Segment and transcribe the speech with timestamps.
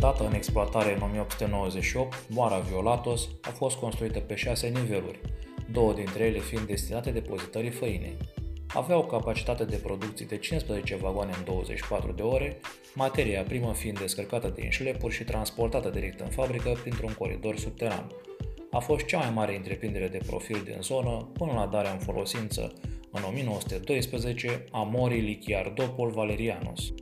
[0.00, 5.20] Dată în exploatare în 1898, Moara Violatos a fost construită pe șase niveluri,
[5.72, 8.16] două dintre ele fiind destinate depozitării făinei.
[8.66, 12.60] Avea o capacitate de producție de 15 vagoane în 24 de ore,
[12.94, 18.06] materia primă fiind descărcată din șlepuri și transportată direct în fabrică printr-un coridor subteran.
[18.70, 22.72] A fost cea mai mare întreprindere de profil din zonă până la darea în folosință
[23.10, 26.92] în 1912 a Mori Lichiardopol Valerianus.